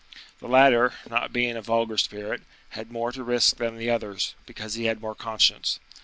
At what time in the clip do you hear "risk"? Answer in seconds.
3.23-3.57